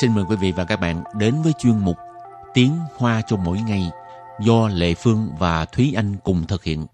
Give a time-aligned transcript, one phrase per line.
[0.00, 1.96] xin mời quý vị và các bạn đến với chuyên mục
[2.54, 3.90] Tiếng Hoa cho mỗi ngày
[4.40, 6.86] do Lệ Phương và Thúy Anh cùng thực hiện.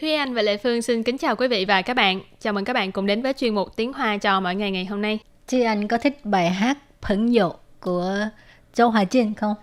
[0.00, 2.20] Thúy Anh và Lệ Phương xin kính chào quý vị và các bạn.
[2.40, 4.84] Chào mừng các bạn cùng đến với chuyên mục Tiếng Hoa cho mỗi ngày ngày
[4.84, 5.18] hôm nay.
[5.48, 8.16] Thúy Anh có thích bài hát Phấn Dụ của
[8.74, 9.54] Châu Hòa Trinh không?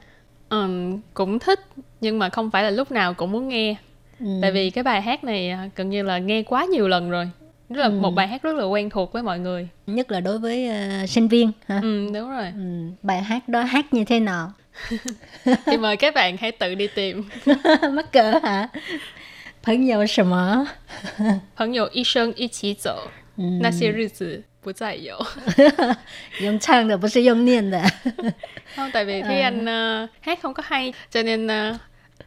[0.49, 1.59] Ừm, cũng thích
[2.01, 3.75] nhưng mà không phải là lúc nào cũng muốn nghe
[4.23, 4.39] ừ.
[4.41, 4.69] tại vì ừ.
[4.73, 7.29] cái bài hát này à, gần như là nghe quá nhiều lần rồi.
[7.69, 7.91] Rất là ừ.
[7.91, 9.67] một bài hát rất là quen thuộc với mọi người.
[9.87, 11.79] Nhất là đối với uh, sinh viên hả?
[11.81, 12.45] Ừ đúng rồi.
[12.55, 12.91] Ừ.
[13.01, 14.51] bài hát đó hát như thế nào?
[15.65, 17.23] Thì mời các bạn hãy tự đi tìm.
[17.91, 18.69] Mắc cỡ hả?
[19.63, 20.65] Phấn nhau gì mà
[21.55, 22.97] Phấn nhau y sinh y chỉ dỗ.
[23.37, 23.43] Ừ.
[23.61, 25.17] Nà xie rì zi bù zài yếu
[26.41, 27.83] Dùng chăng đó, không phải dùng niệm đó
[28.75, 29.47] Không, tại vì khi à.
[29.47, 31.75] anh uh, hát không có hay Cho nên uh,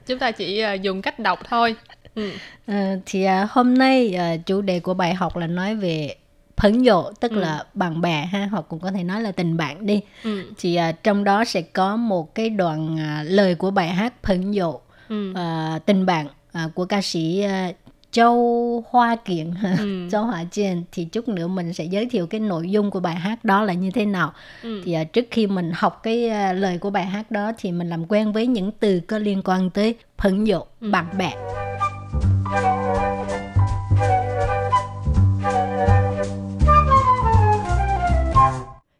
[0.07, 1.77] chúng ta chỉ ờ, dùng cách đọc thôi.
[2.15, 2.31] Ừ.
[2.67, 2.75] Ờ,
[3.07, 6.15] thì à, hôm nay à, chủ đề của bài học là nói về
[6.57, 9.87] phấn dụ tức là bạn bè ha hoặc cũng có thể nói là tình bạn
[9.87, 10.45] đi Ừ.
[10.59, 14.51] thì à, trong đó sẽ có một cái đoạn à, lời của bài hát phấn
[14.53, 14.75] dụ
[15.09, 15.33] Ừ.
[15.35, 17.73] à, tình bạn à, của ca sĩ à,
[18.15, 20.09] Châu Hoa Kiện ừ.
[20.11, 23.15] Châu Hoa Kiện thì chút nữa mình sẽ giới thiệu cái nội dung của bài
[23.15, 24.33] hát đó là như thế nào.
[24.63, 24.83] Ừ.
[24.85, 27.89] Thì uh, trước khi mình học cái uh, lời của bài hát đó thì mình
[27.89, 30.91] làm quen với những từ có liên quan tới phẫn dụ, ừ.
[30.91, 31.33] bạn bè.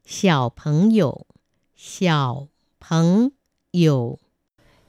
[0.07, 1.13] Xiao Peng Yu
[1.77, 2.49] Xiao
[2.91, 3.29] Peng
[3.73, 4.19] Yu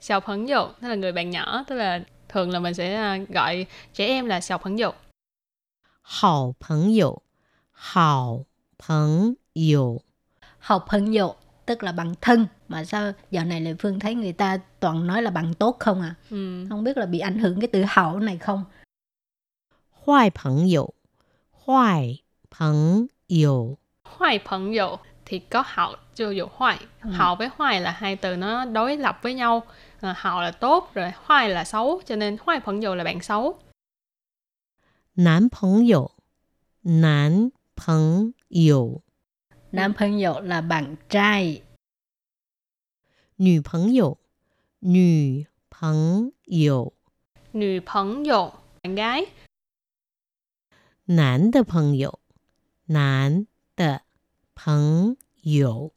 [0.01, 1.99] Xiao Peng Yu tức là người bạn nhỏ, tức là
[2.34, 4.90] thường là mình sẽ à, gọi trẻ em là sào phấn dụ.
[6.02, 7.22] 好朋友，
[7.70, 8.44] 好
[8.78, 10.02] 朋友，
[10.58, 11.32] học phấn dụ
[11.66, 15.22] tức là bằng thân mà sao dạo này Lệ Phương thấy người ta toàn nói
[15.22, 16.66] là bằng tốt không à Ừ.
[16.68, 18.64] không biết là bị ảnh hưởng cái từ hậu này không
[20.04, 20.94] 坏朋友，
[21.52, 26.78] 坏朋友， Hoài phấn dụ thì có hậu chưa dụ hoài.
[27.00, 29.62] Hậu với hoài là hai từ nó đối lập với nhau.
[30.01, 33.03] Ờ, à, hào là tốt rồi hoài là xấu cho nên hoài phận dầu là
[33.03, 33.59] bạn xấu.
[35.15, 36.09] Nam phận dầu
[36.83, 39.01] nam phận dầu
[39.71, 41.61] nam phận dầu là bạn trai.
[43.37, 44.17] Nữ phận dầu
[44.81, 45.41] nữ
[45.71, 46.91] phận dầu
[47.53, 48.53] nữ phận dầu
[48.83, 49.25] bạn gái.
[51.07, 52.17] Nam de phận dầu
[52.87, 53.43] nam
[53.77, 53.97] de
[54.55, 55.13] phận
[55.43, 55.91] dầu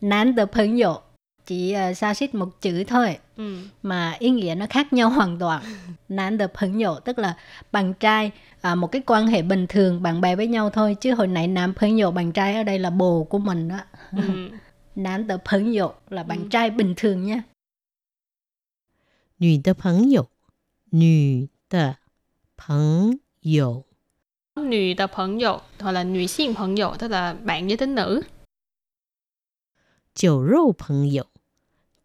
[0.00, 1.02] nam de phận dầu
[1.45, 3.57] chỉ uh, xa xít một chữ thôi Ừ.
[3.83, 5.63] mà ý nghĩa nó khác nhau hoàn toàn
[6.09, 7.37] nam de phấn dụ tức là
[7.71, 11.13] bạn trai à, một cái quan hệ bình thường bạn bè với nhau thôi chứ
[11.13, 13.79] hồi nãy nam phấn dụ bạn trai ở đây là bồ của mình đó
[14.11, 14.49] Ừ.
[14.95, 17.43] nam de phấn dụ là bạn trai bình thường nha
[19.39, 20.27] 女的朋友，
[20.89, 21.97] 女的
[22.57, 23.85] 朋友。
[24.55, 27.95] Nữ tập phấn dụ hoặc là nữ sinh phấn dụ tức là bạn giới tính
[27.95, 28.23] nữ.
[30.15, 31.27] 酒肉朋友，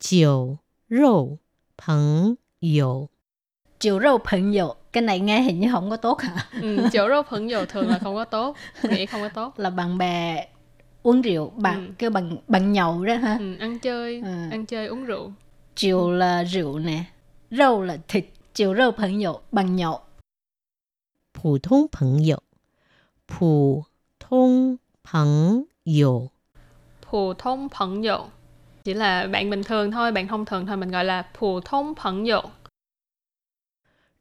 [0.01, 0.59] 酒
[0.89, 1.39] 肉
[1.77, 3.09] 朋友，
[3.79, 7.09] chiều râu phấn dụ cái này nghe hình như không có tốt hả Ừ, chỗ
[7.09, 8.57] rô phấn dụ thường là không có tốt.
[8.83, 9.59] Nghĩ không có tốt.
[9.59, 10.47] là bạn bè
[11.03, 11.93] uống rượu bạn Ừ.
[11.99, 14.51] kêu bằng bằng nhậu đó ha Ừ, ăn chơi, Ừ.
[14.51, 15.33] ăn chơi uống rượu.
[15.77, 17.05] chiều là rượu nè
[17.51, 18.25] râu là thịt
[18.55, 20.01] chiều râu phấn dụ bằng nhậu
[21.35, 22.43] 普通朋友，
[23.27, 23.87] 普
[24.21, 26.29] 通朋友，
[27.11, 28.19] Phù thông phấn dụ
[28.87, 31.95] chỉ là bạn bình thường thôi, bạn thông thường thôi mình gọi là phù thông
[31.95, 32.41] phấn dụ.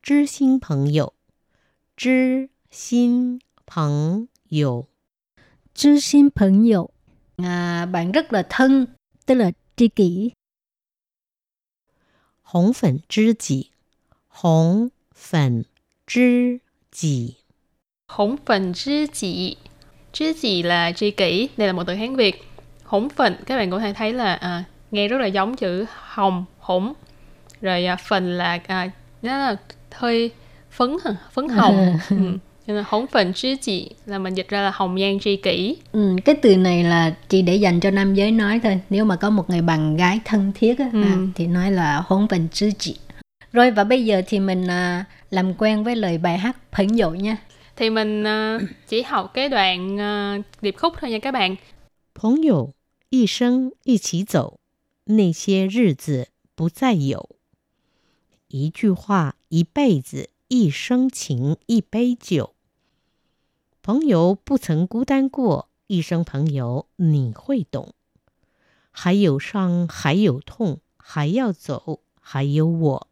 [0.03, 1.13] 知心朋友，
[1.95, 4.87] 知心朋友，
[5.75, 6.89] 知心朋友
[7.37, 8.87] à, bạn rất là thân
[9.25, 10.31] tức là tri kỷ
[12.41, 13.69] 红粉知己，
[14.27, 15.65] 红粉
[16.07, 16.59] 知
[16.91, 17.35] 己，
[18.07, 19.57] Hỗn phần知己.
[20.11, 22.43] 知己là tri kỷ, đây là một từ Hán Việt.
[22.86, 26.44] hỗn phịnh các bạn có thể thấy là à, nghe rất là giống chữ hồng
[26.58, 26.92] hỗn.
[27.60, 28.90] Rồi à, phình là à,
[29.22, 29.56] nó là
[29.92, 30.30] hơi
[30.70, 30.96] phấn
[31.32, 31.98] phấn hồng.
[32.10, 32.38] Ừ.
[32.66, 35.76] Cho nên hỗn phình chứ chị là mình dịch ra là hồng nhan tri kỷ.
[35.92, 38.80] Ừ, cái từ này là chị để dành cho nam giới nói thôi.
[38.90, 41.02] Nếu mà có một người bạn gái thân thiết á, ừ.
[41.02, 42.96] à, thì nói là hỗn phình chứ chị.
[43.52, 47.10] Rồi và bây giờ thì mình à, làm quen với lời bài hát phấn dụ
[47.10, 47.36] nha.
[47.76, 48.58] Thì mình à,
[48.88, 51.56] chỉ học cái đoạn à, điệp khúc thôi nha các bạn.
[52.20, 52.68] Phấn dụ.
[53.18, 54.60] 一生一起走，
[55.04, 57.30] 那些日子不再有。
[58.48, 62.52] 一句话，一辈子，一生情，一杯酒。
[63.82, 67.94] 朋友不曾孤单过，一生朋友你会懂。
[68.90, 73.08] 还有伤，还有痛，还要走，还有我。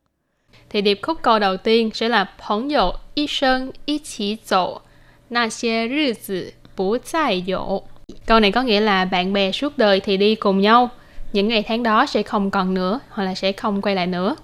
[0.69, 4.83] thì điệp khúc câu đầu tiên sẽ là 朋友一生一起走，
[5.29, 7.85] 那些日子不再有。
[8.27, 10.91] Câu này có nghĩa là bạn bè suốt đời thì đi cùng nhau,
[11.33, 14.37] những ngày tháng đó sẽ không còn nữa hoặc là sẽ không quay lại nữa.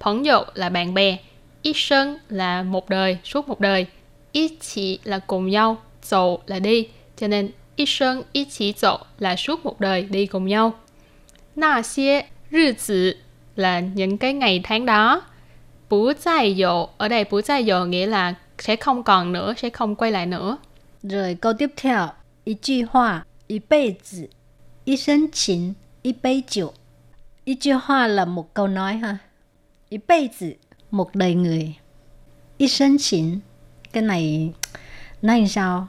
[0.00, 1.16] Phóng dụ là bạn bè,
[1.62, 3.86] ít sân là một đời, suốt một đời,
[4.32, 8.98] ít chỉ là cùng nhau, dậu là đi, cho nên ít sân ít chỉ dậu
[9.18, 10.72] là suốt một đời đi cùng nhau.
[11.56, 13.14] Na xie rư tử
[13.56, 15.22] là những cái ngày tháng đó.
[15.90, 19.70] Bú dài dộ, ở đây bú dài dộ nghĩa là sẽ không còn nữa, sẽ
[19.70, 20.56] không quay lại nữa.
[21.02, 22.08] Rồi câu tiếp theo,
[22.43, 24.29] 一句话，一辈子，
[24.85, 26.73] 一生情，一杯酒。
[27.45, 29.19] 一句话 là một câu nói ha.
[29.89, 30.57] 一辈子
[30.89, 31.75] một đời người.
[32.57, 33.41] 一生情
[33.91, 34.53] cái này
[35.21, 35.87] nói làm sao?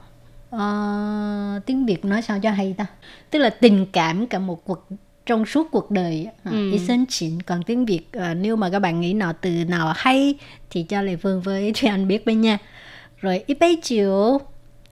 [0.50, 2.86] Ờ, tiếng Việt nói sao cho hay ta?
[3.30, 4.88] Tức là tình cảm cả một cuộc
[5.26, 6.72] trong suốt cuộc đời ừ.
[6.72, 9.92] ý sinh chín còn tiếng việt à, nếu mà các bạn nghĩ nào từ nào
[9.96, 10.34] hay
[10.70, 12.58] thì cho lệ phương với thùy anh biết bên nha
[13.16, 14.40] rồi ít bấy chiều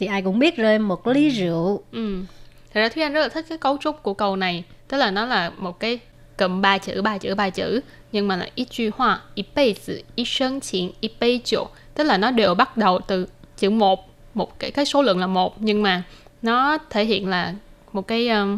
[0.04, 1.34] thì ai cũng biết rồi một ly ừ.
[1.34, 1.84] rượu.
[1.92, 2.24] Ừ.
[2.74, 4.64] thật ra thúy anh rất là thích cái cấu trúc của câu này.
[4.88, 6.00] Tức là nó là một cái
[6.38, 9.76] cầm ba chữ ba chữ ba chữ nhưng mà là ít truy hoa ít bây
[9.86, 11.68] tử ít sân chiến ít bây chỗ.
[11.96, 13.28] Tức là nó đều bắt đầu từ
[13.58, 16.04] chữ một một cái cái số lượng là một nhưng mà
[16.42, 17.54] nó thể hiện là
[17.94, 18.58] một cái um,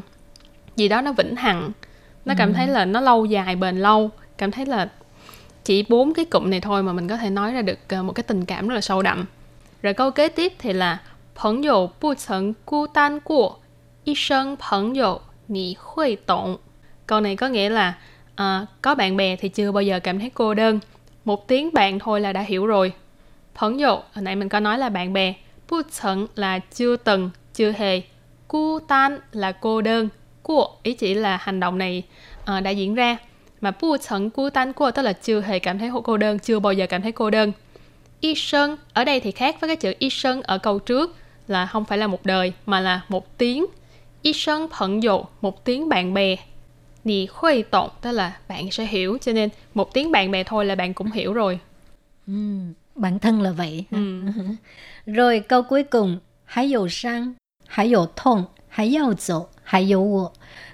[0.76, 1.72] gì đó nó vĩnh hằng.
[2.26, 2.54] Nó cảm ừ.
[2.56, 4.10] thấy là nó lâu dài bền lâu.
[4.38, 4.90] Cảm thấy là
[5.64, 8.14] chỉ bốn cái cụm này thôi mà mình có thể nói ra được ờ, một
[8.14, 9.26] cái tình cảm rất là sâu đậm.
[9.82, 11.00] Rồi câu kế tiếp thì là
[11.35, 13.61] 朋友不曾孤单过，
[14.05, 16.59] 一生朋友你会懂。
[17.07, 17.95] Câu này có nghĩa là
[18.33, 20.81] uh, có bạn bè thì chưa bao giờ cảm thấy cô đơn.
[21.25, 22.93] Một tiếng bạn thôi là đã hiểu rồi.
[23.55, 25.35] 朋友, hồi nãy mình có nói là bạn bè.
[25.69, 28.03] 不曾 là chưa từng, chưa hề.
[28.49, 30.09] 孤单 là cô đơn
[30.43, 32.03] của ý chỉ là hành động này
[32.43, 33.17] uh, đã diễn ra
[33.61, 36.87] mà bu chẳng孤单 của tức là chưa hề cảm thấy cô đơn chưa bao giờ
[36.87, 37.53] cảm thấy cô đơn
[38.21, 41.17] y sơn ở đây thì khác với cái chữ y sơn ở câu trước
[41.48, 43.66] là không phải là một đời mà là một tiếng
[44.22, 46.36] y sơn phận dụ một tiếng bạn bè
[47.04, 50.66] nì khuây tộn tức là bạn sẽ hiểu cho nên một tiếng bạn bè thôi
[50.66, 51.60] là bạn cũng hiểu rồi
[52.28, 52.34] ừ,
[52.96, 54.22] bản thân là vậy ừ.
[55.06, 57.34] rồi câu cuối cùng hãy dụ sang
[57.68, 60.30] hãy dụ thông hãy dụ dỗ hãy dụ wo.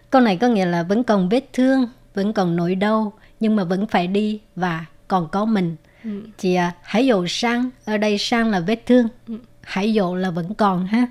[0.09, 3.63] Câu này có nghĩa là vẫn còn vết thương, vẫn còn nỗi đau, nhưng mà
[3.63, 5.75] vẫn phải đi và còn có mình.
[6.03, 6.09] Ừ.
[6.37, 10.29] Thì à, hãy dụ sang, ở đây sang là vết thương, ừ hãy dầu là
[10.29, 11.07] vẫn còn ha.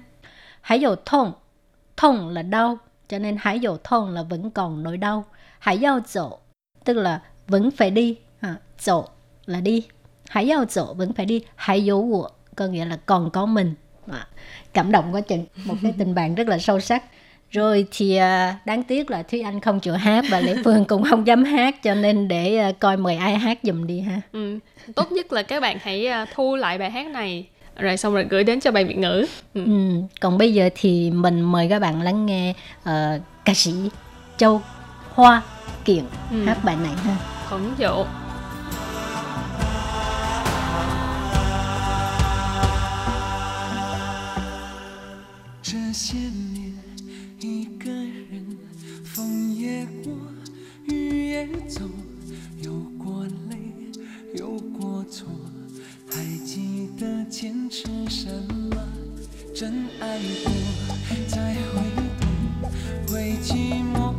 [0.60, 1.32] Hãy dầu thông,
[1.96, 5.24] thông là đau, cho nên hãy dầu thông là vẫn còn nỗi đau.
[5.58, 6.38] Hãy dầu dầu,
[6.84, 9.08] tức là vẫn phải đi, à, dầu
[9.46, 9.86] là đi.
[10.28, 13.74] Hãy dầu dầu vẫn phải đi, hãy dầu của có nghĩa là còn có mình.
[14.12, 14.26] À,
[14.72, 17.04] cảm động quá chừng, một cái tình bạn rất là sâu sắc
[17.50, 21.02] rồi thì à, đáng tiếc là thúy anh không chịu hát và lễ phương cũng
[21.02, 24.58] không dám hát cho nên để à, coi mời ai hát giùm đi ha ừ.
[24.96, 27.48] tốt nhất là các bạn hãy à, thu lại bài hát này
[27.80, 29.64] rồi xong rồi gửi đến cho bài việt ngữ ừ.
[29.64, 30.02] Ừ.
[30.20, 33.72] còn bây giờ thì mình mời các bạn lắng nghe uh, ca sĩ
[34.36, 34.62] châu
[35.10, 35.42] hoa
[35.84, 36.44] kiện ừ.
[36.44, 37.16] hát bài này ha
[37.50, 38.04] khẩn dụ
[45.62, 46.16] 这些
[57.40, 58.28] 坚持什
[58.70, 58.76] 么？
[59.54, 60.52] 真爱过，
[61.26, 61.80] 才会
[62.20, 62.28] 懂，
[63.08, 64.09] 会寂寞，